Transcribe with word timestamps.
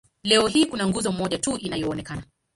Leo 0.23 0.47
hii 0.47 0.65
kuna 0.65 0.87
nguzo 0.87 1.11
moja 1.11 1.37
tu 1.37 1.57
inayoonekana. 1.57 2.21